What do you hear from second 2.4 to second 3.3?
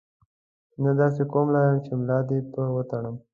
په وتړم.